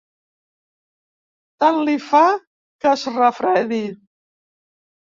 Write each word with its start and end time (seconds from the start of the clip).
Tant 1.65 1.79
li 1.89 1.95
fa 2.07 2.23
que 2.33 2.93
es 2.97 3.07
refredi. 3.21 3.83